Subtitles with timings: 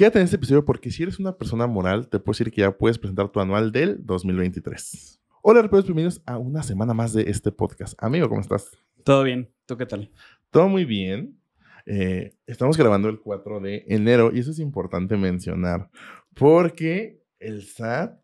[0.00, 2.70] Quédate en este episodio porque si eres una persona moral, te puedo decir que ya
[2.70, 5.20] puedes presentar tu anual del 2023.
[5.42, 8.02] Hola, reperos, bienvenidos a una semana más de este podcast.
[8.02, 8.70] Amigo, ¿cómo estás?
[9.04, 9.50] Todo bien.
[9.66, 10.10] ¿Tú qué tal?
[10.48, 11.38] Todo muy bien.
[11.84, 15.90] Eh, estamos grabando el 4 de enero y eso es importante mencionar
[16.32, 18.18] porque el SAT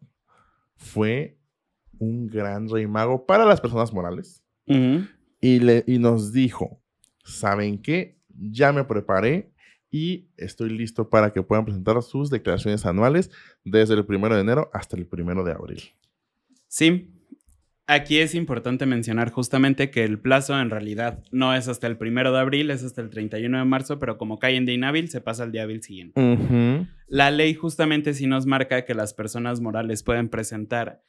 [0.76, 1.36] fue
[1.98, 6.80] un gran rey mago para las personas morales y, le, y nos dijo,
[7.22, 8.18] ¿saben qué?
[8.30, 9.52] Ya me preparé
[9.96, 13.30] y estoy listo para que puedan presentar sus declaraciones anuales
[13.64, 15.82] desde el primero de enero hasta el primero de abril.
[16.68, 17.14] Sí,
[17.86, 22.30] aquí es importante mencionar justamente que el plazo en realidad no es hasta el primero
[22.30, 25.22] de abril, es hasta el 31 de marzo, pero como cae en día inhábil, se
[25.22, 26.86] pasa al día hábil siguiente.
[27.06, 31.02] La ley justamente sí nos marca que las personas morales pueden presentar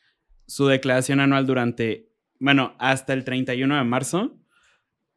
[0.46, 4.38] su declaración anual durante, bueno, hasta el 31 de marzo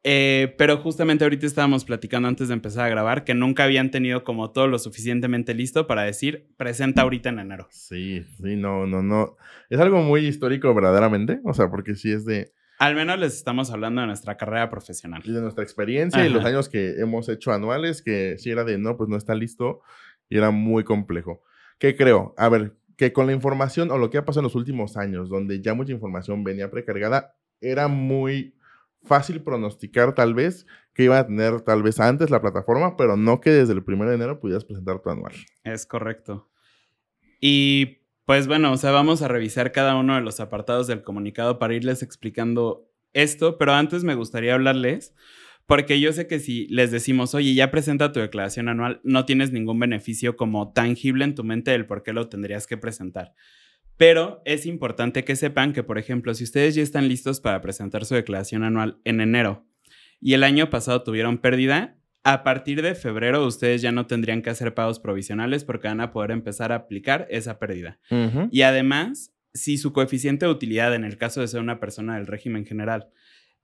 [0.02, 4.24] eh, pero justamente ahorita estábamos platicando antes de empezar a grabar que nunca habían tenido
[4.24, 7.68] como todo lo suficientemente listo para decir presenta ahorita en enero.
[7.70, 9.36] Sí, sí, no, no, no.
[9.68, 12.52] Es algo muy histórico verdaderamente, o sea, porque sí es de...
[12.78, 15.20] Al menos les estamos hablando de nuestra carrera profesional.
[15.26, 18.78] Y de nuestra experiencia y los años que hemos hecho anuales, que si era de
[18.78, 19.82] no, pues no está listo
[20.30, 21.42] y era muy complejo.
[21.78, 22.34] ¿Qué creo?
[22.38, 25.28] A ver, que con la información o lo que ha pasado en los últimos años,
[25.28, 28.54] donde ya mucha información venía precargada, era muy
[29.02, 33.40] fácil pronosticar tal vez que iba a tener tal vez antes la plataforma, pero no
[33.40, 35.32] que desde el 1 de enero pudieras presentar tu anual.
[35.64, 36.48] Es correcto.
[37.40, 41.58] Y pues bueno, o sea, vamos a revisar cada uno de los apartados del comunicado
[41.58, 45.14] para irles explicando esto, pero antes me gustaría hablarles,
[45.66, 49.52] porque yo sé que si les decimos, oye, ya presenta tu declaración anual, no tienes
[49.52, 53.34] ningún beneficio como tangible en tu mente del por qué lo tendrías que presentar.
[54.00, 58.06] Pero es importante que sepan que, por ejemplo, si ustedes ya están listos para presentar
[58.06, 59.66] su declaración anual en enero
[60.22, 64.48] y el año pasado tuvieron pérdida, a partir de febrero ustedes ya no tendrían que
[64.48, 68.00] hacer pagos provisionales porque van a poder empezar a aplicar esa pérdida.
[68.50, 72.26] Y además, si su coeficiente de utilidad en el caso de ser una persona del
[72.26, 73.10] régimen general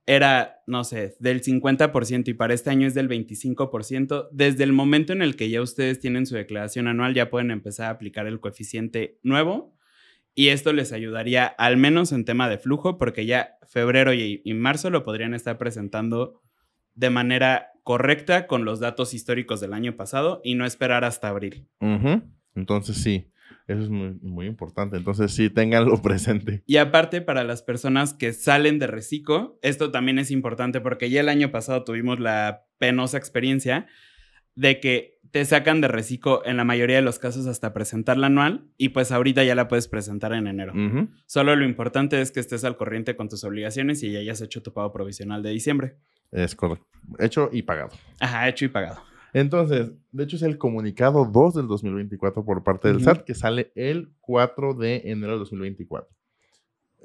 [0.05, 5.13] era, no sé, del 50% y para este año es del 25%, desde el momento
[5.13, 8.39] en el que ya ustedes tienen su declaración anual ya pueden empezar a aplicar el
[8.39, 9.76] coeficiente nuevo
[10.37, 14.91] y esto les ayudaría al menos en tema de flujo, porque ya febrero y, marzo
[14.91, 16.43] lo podrían estar presentando
[16.93, 21.67] de manera correcta con los datos históricos del año pasado y no esperar hasta abril.
[22.53, 23.31] Entonces sí,
[23.65, 24.97] eso es muy, muy, importante.
[24.97, 26.61] Entonces sí, ténganlo presente.
[26.67, 31.21] Y aparte, para las personas que salen de reciclo, esto también es importante porque ya
[31.21, 33.87] el año pasado tuvimos la penosa experiencia
[34.57, 38.27] de que te sacan de reciclo en la mayoría de los casos hasta presentar la
[38.27, 40.73] anual y pues ahorita ya la puedes presentar en enero.
[41.27, 44.63] Solo lo importante es que estés al corriente con tus obligaciones y ya hayas hecho
[44.63, 45.97] tu pago provisional de diciembre.
[46.31, 46.87] Es correcto.
[47.19, 47.91] Hecho y pagado.
[48.19, 48.99] Ajá, hecho y pagado.
[49.31, 53.71] Entonces, de hecho es el comunicado 2 del 2024 por parte del SAT que sale
[53.75, 56.09] el 4 de enero del 2024.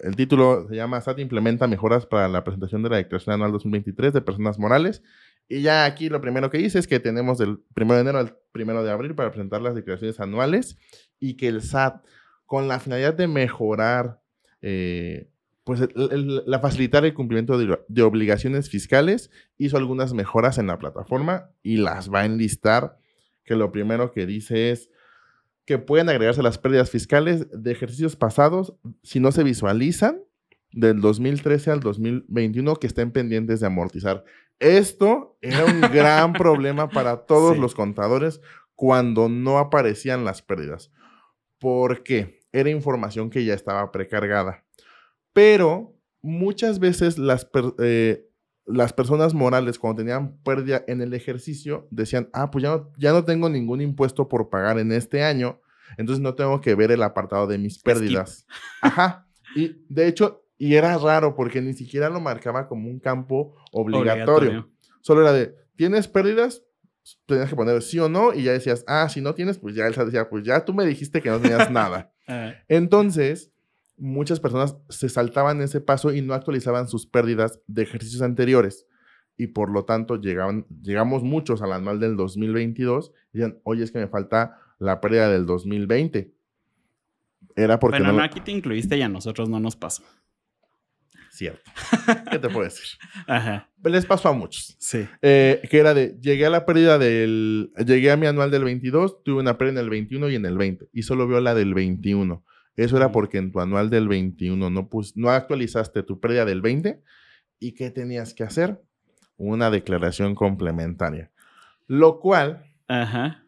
[0.03, 4.15] El título se llama SAT implementa mejoras para la presentación de la declaración anual 2023
[4.15, 5.03] de personas morales
[5.49, 8.39] y ya aquí lo primero que dice es que tenemos del 1 de enero al
[8.55, 10.79] 1 de abril para presentar las declaraciones anuales
[11.21, 12.05] y que el SAT,
[12.47, 14.21] con la finalidad de mejorar,
[14.61, 15.29] eh,
[15.65, 21.77] pues la facilitar el cumplimiento de, obligaciones fiscales, hizo algunas mejoras en la plataforma y
[21.77, 22.99] las va a enlistar,
[23.45, 24.91] que lo primero que dice es
[25.65, 30.21] que pueden agregarse las pérdidas fiscales de ejercicios pasados si no se visualizan
[30.73, 34.25] del 2013 al 2021 que estén pendientes de amortizar.
[34.62, 38.41] Esto era un gran problema para todos los contadores
[38.77, 40.93] cuando no aparecían las pérdidas.
[41.59, 44.65] porque Era información que ya estaba precargada.
[45.33, 47.49] Pero muchas veces las,
[47.81, 48.28] eh,
[48.65, 53.12] las personas morales, cuando tenían pérdida en el ejercicio, decían, ah, pues ya no, ya
[53.12, 55.61] no tengo ningún impuesto por pagar en este año,
[55.97, 58.47] entonces no tengo que ver el apartado de mis pérdidas.
[58.81, 59.27] Ajá.
[59.56, 64.71] Y de hecho, y era raro porque ni siquiera lo marcaba como un campo obligatorio.
[65.00, 66.62] Solo era de, ¿tienes pérdidas?
[67.27, 69.89] Tenías que poner sí o no y ya decías, ah, si no tienes, pues ya
[69.89, 72.12] él decía, pues ya tú me dijiste que no tenías nada.
[72.29, 72.55] Ah.
[72.69, 73.50] Entonces,
[73.97, 78.87] muchas personas se saltaban ese paso y no actualizaban sus pérdidas de ejercicios anteriores.
[79.37, 83.91] Y por lo tanto, llegaban, llegamos muchos al anual del 2022 y decían, oye, es
[83.91, 86.32] que me falta la pérdida del 2020.
[87.56, 88.23] Era porque bueno, no...
[88.23, 90.05] aquí te incluiste y a nosotros no nos pasó.
[91.32, 91.70] Cierto.
[92.31, 92.84] ¿Qué te puedo decir?
[93.26, 93.70] Ajá.
[93.82, 94.76] Les pasó a muchos.
[94.79, 95.08] Sí.
[95.23, 99.25] Eh, que era de, llegué a la pérdida del, llegué a mi anual del 22,
[99.25, 100.90] tuve una pérdida en el 21 y en el 20.
[100.93, 102.44] Y solo veo la del 21.
[102.76, 106.61] Eso era porque en tu anual del 21 no, pus, no actualizaste tu pérdida del
[106.61, 107.02] 20.
[107.58, 108.82] ¿Y qué tenías que hacer?
[109.38, 111.32] Una declaración complementaria.
[111.87, 112.67] Lo cual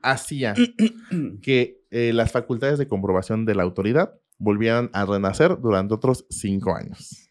[0.01, 0.55] hacía
[1.43, 6.75] que eh, las facultades de comprobación de la autoridad volvieran a renacer durante otros cinco
[6.75, 7.24] años.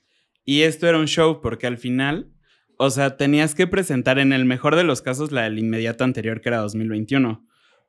[0.46, 2.32] Y esto era un show porque al final,
[2.78, 6.42] o sea, tenías que presentar en el mejor de los casos la del inmediato anterior,
[6.42, 7.46] que era 2021.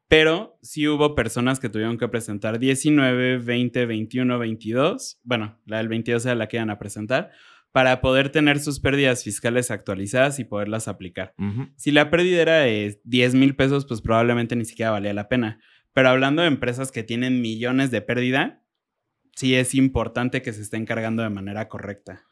[0.09, 5.21] Pero sí hubo personas que tuvieron que presentar 19, 20, 21, 22.
[5.25, 7.31] Bueno, la del 22 era la que iban a presentar
[7.73, 11.35] para poder tener sus pérdidas fiscales actualizadas y poderlas aplicar.
[11.77, 15.59] Si la pérdida era de 10 mil pesos, pues probablemente ni siquiera valía la pena.
[15.93, 18.63] Pero hablando de empresas que tienen millones de pérdida,
[19.35, 22.23] sí es importante que se estén cargando de manera correcta.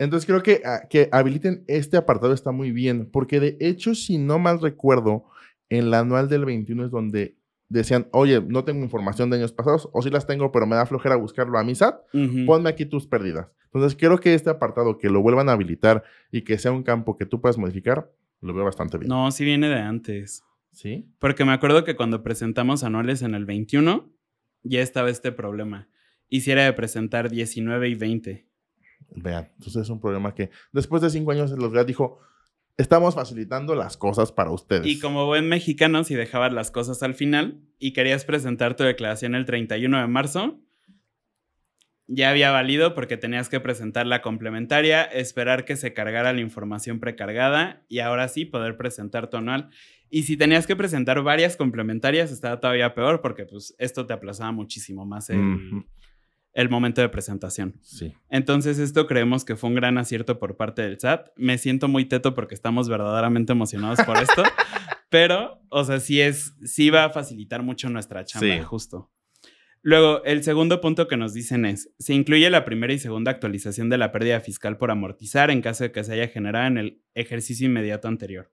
[0.00, 4.16] Entonces creo que, ah, que habiliten este apartado está muy bien, porque de hecho, si
[4.16, 5.26] no mal recuerdo,
[5.68, 7.36] en la anual del 21 es donde
[7.68, 10.86] decían, oye, no tengo información de años pasados, o sí las tengo, pero me da
[10.86, 12.00] flojera buscarlo a mi SAT,
[12.46, 13.48] ponme aquí tus pérdidas.
[13.66, 17.18] Entonces, creo que este apartado, que lo vuelvan a habilitar y que sea un campo
[17.18, 18.10] que tú puedas modificar,
[18.40, 19.10] lo veo bastante bien.
[19.10, 20.42] No, sí viene de antes.
[20.72, 21.12] ¿Sí?
[21.18, 24.10] Porque me acuerdo que cuando presentamos anuales en el 21,
[24.62, 25.88] ya estaba este problema.
[26.28, 28.49] Hiciera de presentar 19 y 20.
[29.10, 32.20] Vean, entonces es un problema que después de cinco años los GAT dijo,
[32.76, 34.86] estamos facilitando las cosas para ustedes.
[34.86, 39.34] Y como buen mexicano, si dejabas las cosas al final y querías presentar tu declaración
[39.34, 40.60] el 31 de marzo,
[42.12, 46.98] ya había valido porque tenías que presentar la complementaria, esperar que se cargara la información
[46.98, 49.70] precargada y ahora sí poder presentar tu anual.
[50.08, 54.50] Y si tenías que presentar varias complementarias, estaba todavía peor porque pues esto te aplazaba
[54.50, 55.84] muchísimo más el,
[56.52, 57.78] el momento de presentación.
[57.82, 58.14] Sí.
[58.28, 61.28] Entonces, esto creemos que fue un gran acierto por parte del SAT.
[61.36, 64.42] Me siento muy teto porque estamos verdaderamente emocionados por esto,
[65.10, 69.10] pero, o sea, sí es, sí va a facilitar mucho nuestra chamba, justo.
[69.82, 73.88] Luego, el segundo punto que nos dicen es, se incluye la primera y segunda actualización
[73.88, 77.02] de la pérdida fiscal por amortizar en caso de que se haya generado en el
[77.14, 78.52] ejercicio inmediato anterior.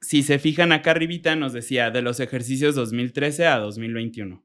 [0.00, 4.44] Si se fijan acá arribita, nos decía de los ejercicios 2013 a 2021.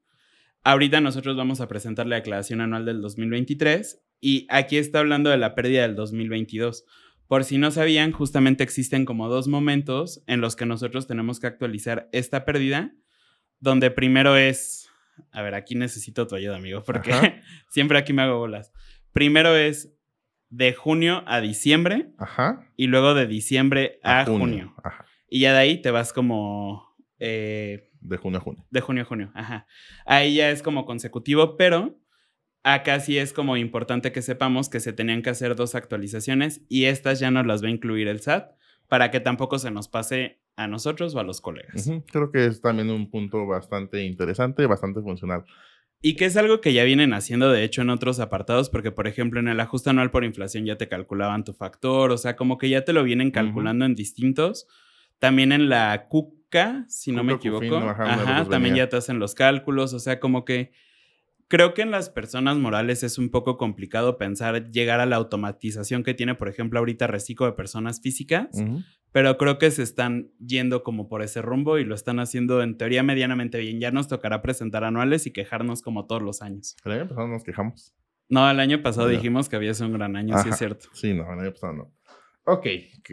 [0.62, 5.38] Ahorita nosotros vamos a presentar la declaración anual del 2023 y aquí está hablando de
[5.38, 6.84] la pérdida del 2022.
[7.26, 11.46] Por si no sabían, justamente existen como dos momentos en los que nosotros tenemos que
[11.46, 12.92] actualizar esta pérdida,
[13.58, 14.90] donde primero es,
[15.30, 17.12] a ver, aquí necesito tu ayuda, amigo, porque
[17.70, 18.72] siempre aquí me hago bolas.
[19.12, 19.94] Primero es
[20.50, 22.12] de junio a diciembre
[22.76, 24.74] y luego de diciembre a, junio.
[25.28, 26.96] Y ya de ahí te vas como...
[27.18, 28.64] Eh, de junio a junio.
[28.70, 29.66] De junio a junio, ajá.
[30.06, 31.98] Ahí ya es como consecutivo, pero
[32.62, 36.84] acá sí es como importante que sepamos que se tenían que hacer dos actualizaciones y
[36.84, 38.52] estas ya nos las va a incluir el SAT
[38.88, 41.90] para que tampoco se nos pase a nosotros o a los colegas.
[42.10, 45.44] Creo que es también un punto bastante interesante, bastante funcional.
[46.02, 49.06] Y que es algo que ya vienen haciendo, de hecho, en otros apartados, porque, por
[49.06, 52.56] ejemplo, en el ajuste anual por inflación ya te calculaban tu factor, o sea, como
[52.56, 54.66] que ya te lo vienen calculando en distintos.
[55.18, 56.08] También en la
[56.88, 57.76] Si no me equivoco.
[57.76, 60.72] Ajá, también ya te hacen los cálculos, o sea, como que
[61.50, 66.04] creo que en las personas morales es un poco complicado pensar llegar a la automatización
[66.04, 68.48] que tiene, por ejemplo, ahorita Reciclo de personas físicas,
[69.12, 72.78] pero creo que se están yendo como por ese rumbo y lo están haciendo en
[72.78, 73.80] teoría medianamente bien.
[73.80, 76.76] Ya nos tocará presentar anuales y quejarnos como todos los años.
[76.84, 77.94] El año pasado nos quejamos.
[78.28, 80.88] No, el año pasado dijimos que había sido un gran año, sí es cierto.
[80.92, 81.92] Sí, no, el año pasado no.
[82.52, 82.66] Ok,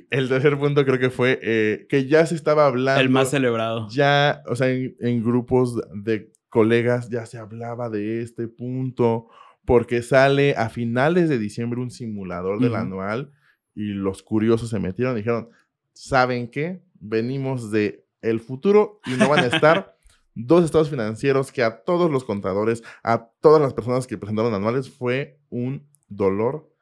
[0.09, 3.01] el tercer punto creo que fue eh, que ya se estaba hablando.
[3.01, 3.87] El más celebrado.
[3.89, 9.27] Ya, o sea, en, grupos de colegas ya se hablaba de este punto
[9.63, 13.31] porque sale a finales de diciembre un simulador del anual
[13.75, 15.49] y los curiosos se metieron y dijeron,
[15.93, 16.81] ¿saben qué?
[16.95, 19.97] Venimos de el futuro y no van a estar
[20.33, 24.89] dos estados financieros que a todos los contadores, a todas las personas que presentaron anuales
[24.89, 26.73] fue un dolor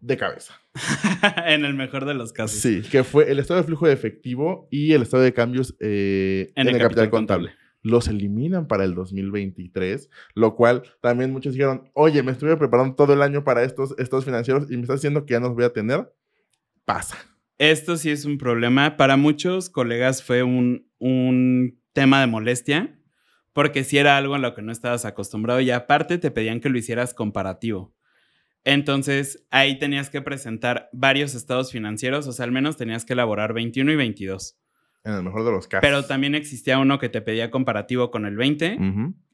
[0.00, 0.61] de cabeza.
[1.46, 2.58] en el mejor de los casos.
[2.58, 6.52] Sí, que fue el estado de flujo de efectivo y el estado de cambios eh,
[6.54, 7.52] en, el, capital, contable.
[7.82, 13.12] Los eliminan para el 2023, lo cual también muchos dijeron, oye, me estuve preparando todo
[13.12, 15.72] el año para estos estados financieros y me estás diciendo que ya nos voy a
[15.72, 16.12] tener.
[16.84, 17.18] Pasa.
[17.58, 18.96] Esto sí es un problema.
[18.96, 22.98] Para muchos colegas fue un, un tema de molestia,
[23.52, 26.70] porque si era algo en lo que no estabas acostumbrado y aparte te pedían que
[26.70, 27.94] lo hicieras comparativo.
[28.64, 33.52] Entonces, ahí tenías que presentar varios estados financieros, o sea, al menos tenías que elaborar
[33.52, 34.58] 21 y 22.
[35.04, 35.82] En el mejor de los casos.
[35.82, 38.78] Pero también existía uno que te pedía comparativo con el 20,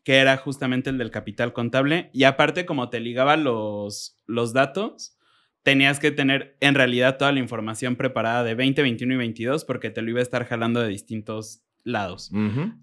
[0.02, 2.08] que era justamente el del capital contable.
[2.14, 5.18] Y aparte, como te ligaba los, los datos,
[5.62, 9.90] tenías que tener en realidad toda la información preparada de 20, 21 y 22 porque
[9.90, 12.30] te lo iba a estar jalando de distintos lados.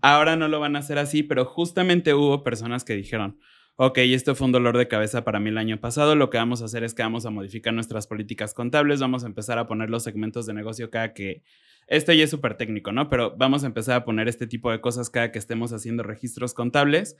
[0.02, 3.40] Ahora no lo van a hacer así, pero justamente hubo personas que dijeron,
[3.77, 6.62] ok, esto fue un dolor de cabeza para mí el año pasado, lo que vamos
[6.62, 9.89] a hacer es que vamos a modificar nuestras políticas contables, vamos a empezar a poner
[9.89, 11.44] los segmentos de negocio cada que
[11.88, 13.10] esto ya es súper técnico, ¿no?
[13.10, 16.53] Pero vamos a empezar a poner este tipo de cosas cada que estemos haciendo registros
[16.53, 17.15] contables.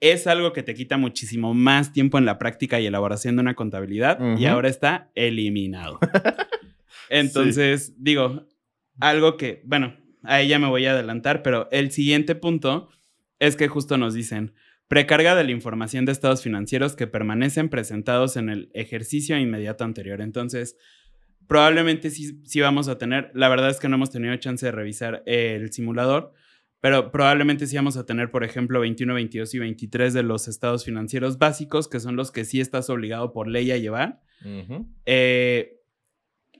[0.00, 3.54] Es algo que te quita muchísimo más tiempo en la práctica y elaboración de una
[3.54, 5.98] contabilidad y ahora está eliminado.
[7.10, 8.46] Entonces, digo,
[9.00, 12.88] algo que, bueno, ahí ya me voy a adelantar, pero el siguiente punto
[13.38, 14.54] es que justo nos dicen,
[14.88, 20.20] precarga de la información de estados financieros que permanecen presentados en el ejercicio inmediato anterior.
[20.20, 20.76] Entonces,
[21.48, 24.72] probablemente sí, sí vamos a tener, la verdad es que no hemos tenido chance de
[24.72, 26.32] revisar el simulador,
[26.80, 30.84] pero probablemente sí vamos a tener, por ejemplo, 21, 22 y 23 de los estados
[30.84, 34.20] financieros básicos, que son los que sí estás obligado por ley a llevar,
[35.04, 35.80] eh,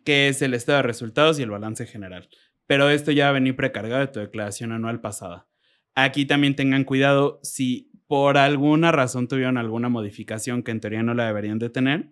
[0.04, 2.28] que es el estado de resultados y el balance general.
[2.66, 5.46] Pero esto ya va a venir precargado de tu declaración anual pasada.
[5.94, 11.14] Aquí también tengan cuidado si por alguna razón tuvieron alguna modificación que en teoría no
[11.14, 12.10] la deberían de tener,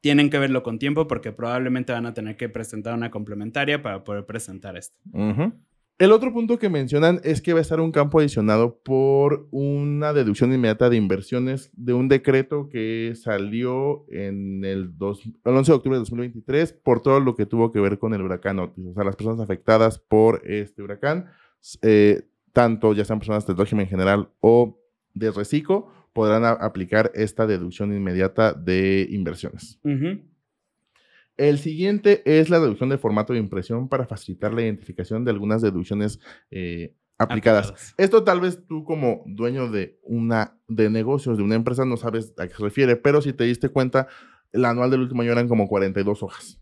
[0.00, 4.04] tienen que verlo con tiempo porque probablemente van a tener que presentar una complementaria para
[4.04, 4.96] poder presentar esto.
[5.98, 10.12] El otro punto que mencionan es que va a estar un campo adicionado por una
[10.12, 16.00] deducción inmediata de inversiones de un decreto que salió en el, 11 de octubre de
[16.00, 18.84] 2023 por todo lo que tuvo que ver con el huracán Otis.
[18.84, 21.26] O sea, las personas afectadas por este huracán,
[21.82, 24.81] eh, tanto ya sean personas del régimen general o
[25.14, 29.80] de reciclo, podrán aplicar esta deducción inmediata de inversiones.
[31.36, 35.62] El siguiente es la deducción de formato de impresión para facilitar la identificación de algunas
[35.62, 37.94] deducciones eh, aplicadas.
[37.96, 42.34] Esto tal vez tú como dueño de una de negocios de una empresa no sabes
[42.38, 44.08] a qué se refiere, pero si te diste cuenta,
[44.52, 46.60] el anual del último año eran como 42 hojas,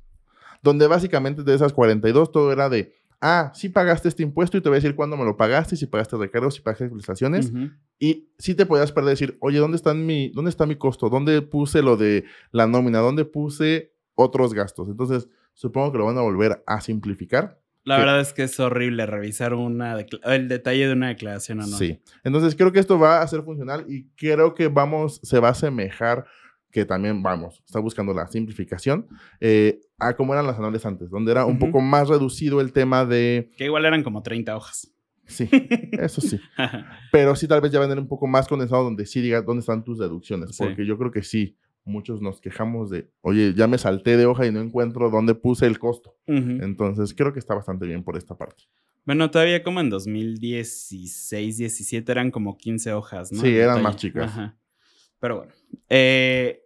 [0.62, 4.68] donde básicamente de esas 42 todo era de ah, sí pagaste este impuesto y te
[4.68, 7.52] voy a decir cuándo me lo pagaste, si pagaste recargos, si pagaste prestaciones.
[7.98, 11.08] Y sí te podías perder decir, oye, ¿dónde, están mi, ¿dónde está mi costo?
[11.10, 13.00] ¿Dónde puse lo de la nómina?
[13.00, 14.88] ¿Dónde puse otros gastos?
[14.88, 17.60] Entonces, supongo que lo van a volver a simplificar.
[17.84, 21.78] La verdad es que es horrible revisar una el detalle de una declaración anual.
[21.78, 21.98] Sí.
[22.24, 25.52] Entonces, creo que esto va a ser funcional y creo que vamos, se va a
[25.52, 26.26] asemejar
[26.70, 29.06] que también, vamos, está buscando la simplificación,
[29.40, 33.04] eh, a como eran las anuales antes, donde era un poco más reducido el tema
[33.04, 33.50] de...
[33.56, 34.92] Que igual eran como 30 hojas.
[35.26, 35.48] Sí,
[35.92, 36.40] eso sí.
[37.12, 39.84] Pero sí, tal vez ya a un poco más condensado donde sí diga dónde están
[39.84, 44.16] tus deducciones, porque yo creo que sí, muchos nos quejamos de, oye, ya me salté
[44.16, 46.16] de hoja y no encuentro dónde puse el costo.
[46.26, 48.64] Entonces, creo que está bastante bien por esta parte.
[49.04, 53.40] Bueno, todavía como en 2016, 17 eran como 15 hojas, ¿no?
[53.40, 54.32] Sí, eran más chicas.
[55.20, 55.52] Pero bueno.
[55.88, 56.64] Eh,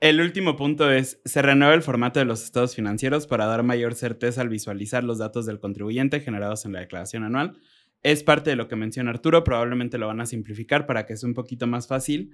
[0.00, 3.94] el último punto es, se renueva el formato de los estados financieros para dar mayor
[3.94, 7.58] certeza al visualizar los datos del contribuyente generados en la declaración anual.
[8.02, 11.28] Es parte de lo que menciona Arturo, probablemente lo van a simplificar para que sea
[11.28, 12.32] un poquito más fácil.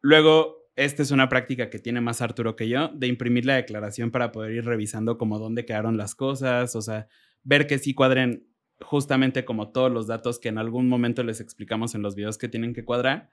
[0.00, 4.12] Luego, esta es una práctica que tiene más Arturo que yo, de imprimir la declaración
[4.12, 7.08] para poder ir revisando como dónde quedaron las cosas, o sea,
[7.42, 8.46] ver que sí cuadren
[8.80, 12.48] justamente como todos los datos que en algún momento les explicamos en los videos que
[12.48, 13.30] tienen que cuadrar.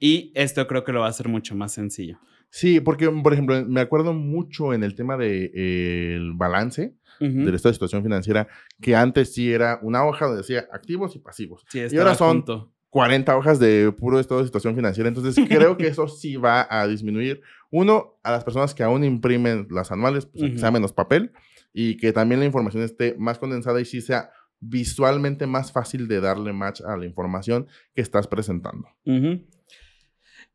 [0.00, 2.18] Y esto creo que lo va a hacer mucho más sencillo.
[2.48, 7.70] Sí, porque, por ejemplo, me acuerdo mucho en el tema del de, balance de esta
[7.70, 8.48] situación financiera,
[8.80, 11.64] que antes sí era una hoja donde decía activos y pasivos.
[11.72, 12.44] y ahora son
[12.88, 15.08] 40 hojas de puro estado de situación financiera.
[15.08, 17.42] Entonces, creo que eso sí va a disminuir.
[17.70, 21.32] Uno, a las personas que aún imprimen las anuales, pues que sea menos papel
[21.72, 26.20] y que también la información esté más condensada y sí sea visualmente más fácil de
[26.20, 28.88] darle match a la información que estás presentando.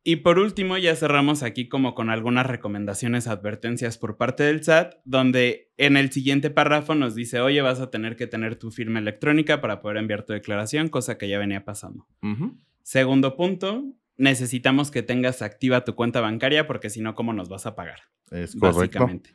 [0.07, 4.97] Y por último, ya cerramos aquí como con algunas recomendaciones, advertencias por parte del SAT,
[5.03, 9.00] donde en el siguiente párrafo nos dice, oye, vas a tener que tener tu firma
[9.00, 12.07] electrónica para poder enviar tu declaración, cosa que ya venía pasando.
[12.83, 13.83] Segundo punto,
[14.15, 18.01] necesitamos que tengas activa tu cuenta bancaria porque si no, ¿cómo nos vas a pagar?
[18.29, 19.33] Es básicamente.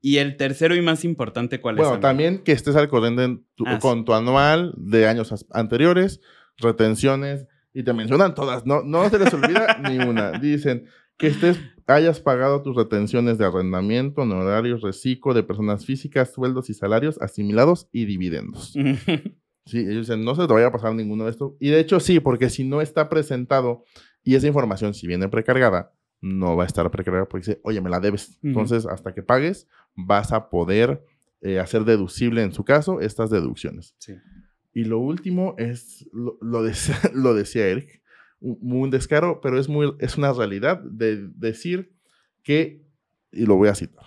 [0.00, 1.84] Y el tercero y más importante, ¿cuál es?
[1.84, 6.20] Bueno, también que estés al corriente ah, con tu anual de años anteriores,
[6.56, 7.46] retenciones,
[7.78, 10.32] y te mencionan todas, no, no se les olvida ni una.
[10.32, 16.70] Dicen que estés, hayas pagado tus retenciones de arrendamiento, honorarios, reciclo de personas físicas, sueldos
[16.70, 18.72] y salarios asimilados y dividendos.
[19.64, 21.52] sí, ellos dicen, no se te vaya a pasar ninguno de estos.
[21.60, 23.84] Y de hecho sí, porque si no está presentado
[24.24, 27.90] y esa información, si viene precargada, no va a estar precargada porque dice, oye, me
[27.90, 28.40] la debes.
[28.42, 31.04] Entonces, hasta que pagues, vas a poder
[31.42, 33.94] eh, hacer deducible en su caso estas deducciones.
[33.98, 34.14] Sí.
[34.72, 36.62] Y lo último es, lo, lo,
[37.34, 38.02] decía, Eric,
[38.40, 41.92] un, descaro, pero es, muy, es una realidad de decir
[42.42, 42.84] que,
[43.32, 44.04] y lo voy a citar,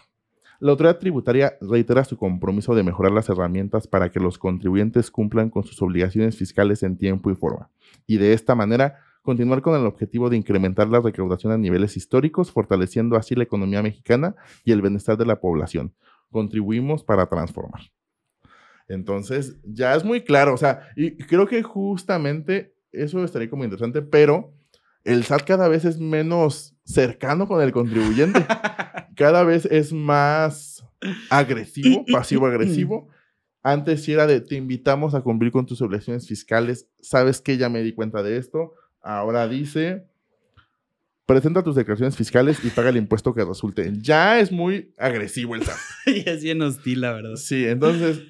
[0.59, 5.49] la autoridad tributaria reitera su compromiso de mejorar las herramientas para que los contribuyentes cumplan
[5.49, 7.69] con sus obligaciones fiscales en tiempo y forma,
[8.05, 12.51] y de esta manera continuar con el objetivo de incrementar la recaudación a niveles históricos,
[12.51, 15.93] fortaleciendo así la economía mexicana y el bienestar de la población.
[16.31, 17.81] Contribuimos para transformar.
[18.93, 24.01] Entonces, ya es muy claro, o sea, y creo que justamente eso estaría como interesante,
[24.01, 24.53] pero
[25.03, 28.45] el SAT cada vez es menos cercano con el contribuyente.
[29.15, 30.85] cada vez es más
[31.29, 33.07] agresivo, pasivo-agresivo.
[33.63, 36.87] Antes sí era de te invitamos a cumplir con tus obligaciones fiscales.
[37.01, 38.73] Sabes que ya me di cuenta de esto.
[39.01, 40.05] Ahora dice
[41.31, 43.93] presenta tus declaraciones fiscales y paga el impuesto que resulte.
[44.01, 45.77] Ya es muy agresivo el SAT.
[46.07, 47.35] y es bien hostil, la verdad.
[47.35, 48.21] Sí, entonces,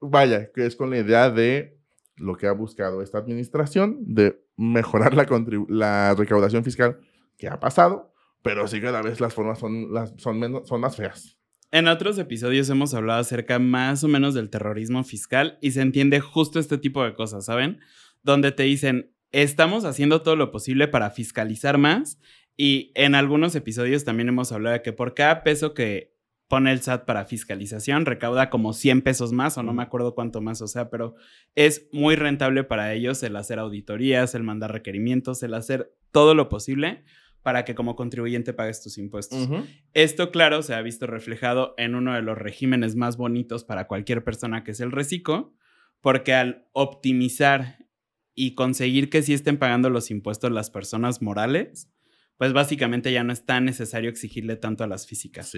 [0.00, 1.78] vaya, que es con la idea de
[2.16, 6.98] lo que ha buscado esta administración, de mejorar la, recaudación fiscal
[7.36, 8.12] que ha pasado,
[8.42, 11.38] pero sí cada vez las formas son, las, son, menos, son más feas.
[11.70, 16.18] En otros episodios hemos hablado acerca más o menos del terrorismo fiscal y se entiende
[16.20, 17.80] justo este tipo de cosas, ¿saben?
[18.22, 22.18] Donde te dicen, estamos haciendo todo lo posible para fiscalizar más
[22.56, 26.17] y en algunos episodios también hemos hablado de que por cada peso que
[26.48, 30.40] pone el SAT para fiscalización recauda como 100 pesos más o no me acuerdo cuánto
[30.40, 31.14] más, o sea, pero
[31.54, 36.48] es muy rentable para ellos el hacer auditorías, el mandar requerimientos, el hacer todo lo
[36.48, 37.04] posible
[37.42, 39.48] para que como contribuyente pagues tus impuestos.
[39.94, 44.24] Esto, claro, se ha visto reflejado en uno de los regímenes más bonitos para cualquier
[44.24, 45.54] persona, que es el reciclo,
[46.00, 47.86] porque al optimizar
[48.34, 51.90] y conseguir que sí estén pagando los impuestos las personas morales,
[52.38, 55.52] pues básicamente ya no es tan necesario exigirle tanto a las físicas.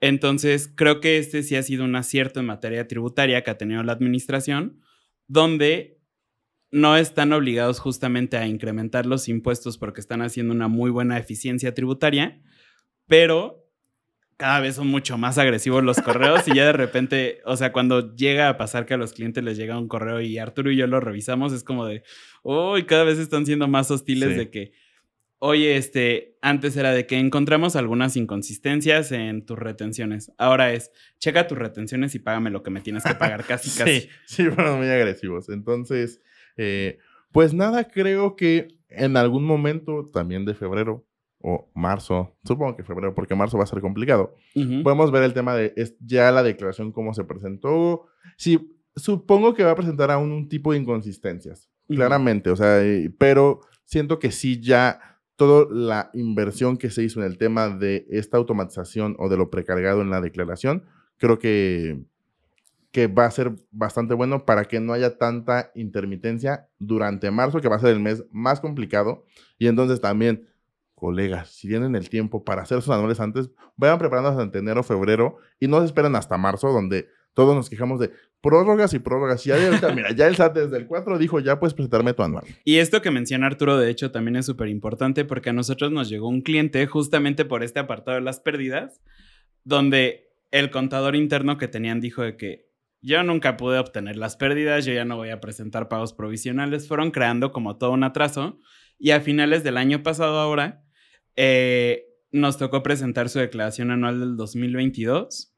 [0.00, 3.82] Entonces, creo que este sí ha sido un acierto en materia tributaria que ha tenido
[3.82, 4.80] la administración,
[5.26, 6.00] donde
[6.70, 11.74] no están obligados justamente a incrementar los impuestos porque están haciendo una muy buena eficiencia
[11.74, 12.40] tributaria,
[13.06, 13.68] pero
[14.38, 18.14] cada vez son mucho más agresivos los correos y ya de repente, o sea, cuando
[18.14, 20.86] llega a pasar que a los clientes les llega un correo y Arturo y yo
[20.86, 22.02] lo revisamos, es como de,
[22.42, 24.72] uy, cada vez están siendo más hostiles de que,
[25.44, 30.30] oye, este, antes era de que encontramos algunas inconsistencias en tus retenciones.
[30.38, 34.02] Ahora es, checa tus retenciones y págame lo que me tienes que pagar casi, casi.
[34.02, 35.48] Sí, sí, fueron muy agresivos.
[35.48, 36.22] Entonces,
[36.56, 36.98] eh,
[37.32, 41.04] pues nada, creo que en algún momento, también de febrero
[41.40, 44.36] o marzo, supongo que febrero, porque marzo va a ser complicado,
[44.84, 48.06] podemos ver el tema de ya la declaración, cómo se presentó.
[48.36, 52.80] Sí, supongo que va a presentar aún un tipo de inconsistencias, claramente, o sea,
[53.18, 58.06] pero siento que sí ya toda la inversión que se hizo en el tema de
[58.10, 60.84] esta automatización o de lo precargado en la declaración,
[61.18, 62.04] creo que
[62.92, 67.68] que va a ser bastante bueno para que no haya tanta intermitencia durante marzo, que
[67.68, 69.24] va a ser el mes más complicado.
[69.58, 70.46] Y entonces también,
[70.94, 75.38] colegas, si tienen el tiempo para hacer sus anuales antes, vayan preparándose ante enero, febrero
[75.58, 78.10] y no se esperen hasta marzo, donde todos nos quejamos de
[78.42, 79.46] prórrogas y prórrogas.
[79.46, 79.58] Y ya,
[79.94, 82.44] mira, ya el SAT desde el 4 dijo, ya puedes presentarme tu anual.
[82.64, 86.08] Y esto que menciona Arturo, de hecho, también es súper importante porque a nosotros nos
[86.08, 89.00] llegó un cliente justamente por este apartado de las pérdidas,
[89.64, 94.84] donde el contador interno que tenían dijo de que yo nunca pude obtener las pérdidas,
[94.84, 98.58] yo ya no voy a presentar pagos provisionales, fueron creando como todo un atraso
[98.98, 100.84] y a finales del año pasado ahora
[101.34, 105.51] eh, nos tocó presentar su declaración anual del 2022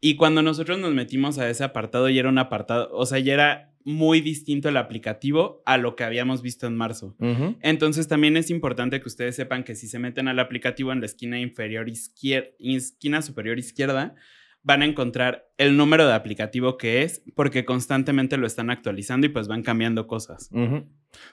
[0.00, 3.34] y cuando nosotros nos metimos a ese apartado ya era un apartado, o sea, ya
[3.34, 7.16] era muy distinto el aplicativo a lo que habíamos visto en marzo.
[7.62, 11.06] Entonces también es importante que ustedes sepan que si se meten al aplicativo en la
[11.06, 14.14] esquina inferior izquierda, esquina superior izquierda,
[14.62, 19.30] van a encontrar el número de aplicativo que es, porque constantemente lo están actualizando y
[19.30, 20.50] pues van cambiando cosas.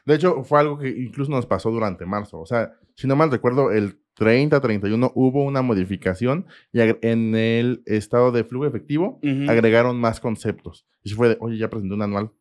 [0.05, 2.39] De hecho, fue algo que incluso nos pasó durante marzo.
[2.39, 7.83] O sea, si no mal recuerdo, el 30, 31 hubo una modificación y en el
[7.85, 10.87] estado de flujo efectivo agregaron más conceptos.
[11.03, 12.31] Y se fue de, oye, ya presenté un anual.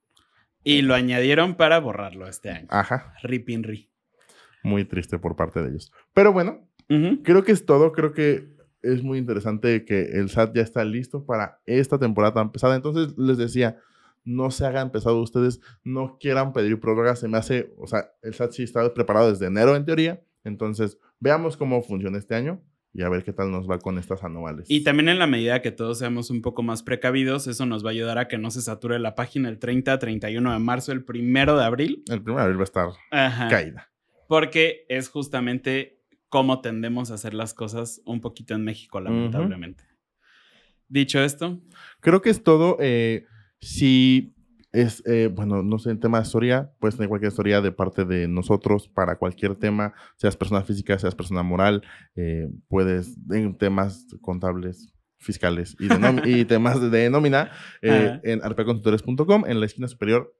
[0.63, 2.67] Y lo añadieron para borrarlo este año.
[2.71, 3.15] Ajá.
[3.23, 3.91] Ripinri.
[4.63, 5.93] Muy triste por parte de ellos.
[6.15, 6.67] Pero bueno,
[7.23, 7.93] creo que es todo.
[7.93, 8.49] Creo que
[8.83, 12.77] es muy interesante que el SAT ya está listo para esta temporada tan pesada.
[12.77, 13.79] Entonces les decía,
[14.25, 17.19] no se hagan pesado ustedes, no quieran pedir prórrogas.
[17.19, 20.23] Se me hace, o sea, el SAT sí está preparado desde enero en teoría.
[20.45, 24.23] Entonces, veamos cómo funciona este año y a ver qué tal nos va con estas
[24.23, 24.71] anuales.
[24.71, 27.89] Y también en la medida que todos seamos un poco más precavidos, eso nos va
[27.89, 31.05] a ayudar a que no se sature la página el 30, 31 de marzo, el
[31.05, 32.05] primero de abril.
[32.09, 33.91] El primero de abril va a estar caída.
[34.29, 39.85] Porque es justamente cómo tendemos a hacer las cosas un poquito en México, lamentablemente.
[40.89, 41.61] Dicho esto.
[42.01, 42.77] Creo que es todo.
[42.81, 43.25] Eh,
[43.61, 44.34] si
[44.75, 48.05] es, eh, bueno, no sé, en tema de historia, puedes tener cualquier historia de parte
[48.05, 51.83] de nosotros para cualquier tema, seas persona física, seas persona moral,
[52.17, 55.89] eh, puedes, en temas contables, fiscales y,
[56.41, 60.35] y temas de nómina, en arpeconsultores.com, en la esquina superior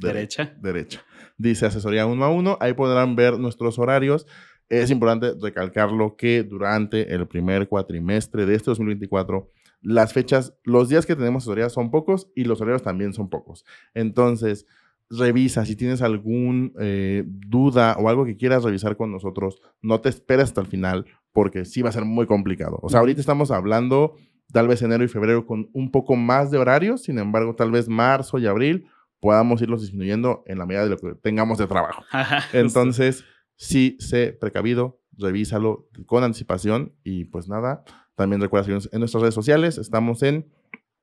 [0.00, 0.52] derecha.
[0.60, 1.04] Derecha.
[1.38, 4.26] Dice asesoría uno a uno, ahí podrán ver nuestros horarios.
[4.68, 9.48] Es importante recalcarlo que durante el primer cuatrimestre de este 2024
[9.80, 13.64] las fechas, los días que tenemos asesoría son pocos y los horarios también son pocos.
[13.94, 14.66] Entonces,
[15.10, 20.08] revisa si tienes alguna eh, duda o algo que quieras revisar con nosotros, no te
[20.08, 22.78] esperes hasta el final porque sí va a ser muy complicado.
[22.82, 24.16] O sea, ahorita estamos hablando
[24.52, 27.88] tal vez enero y febrero con un poco más de horarios, sin embargo, tal vez
[27.88, 28.86] marzo y abril
[29.20, 32.04] podamos irlos disminuyendo en la medida de lo que tengamos de trabajo.
[32.52, 33.24] Entonces,
[33.56, 37.84] sí, sé precavido, revísalo con anticipación y pues nada,
[38.16, 40.50] también recuerda seguirnos en nuestras redes sociales, estamos en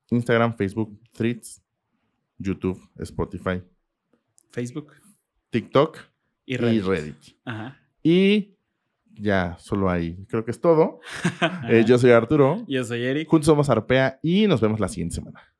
[0.09, 1.61] Instagram, Facebook, Threads,
[2.37, 3.63] YouTube, Spotify,
[4.51, 4.91] Facebook,
[5.49, 5.99] TikTok
[6.45, 7.15] y Reddit.
[8.03, 8.53] Y
[9.13, 10.25] ya, solo ahí.
[10.27, 10.99] Creo que es todo.
[11.69, 12.65] Eh, yo soy Arturo.
[12.67, 13.29] Yo soy Eric.
[13.29, 15.52] Juntos somos Arpea y nos vemos la siguiente semana.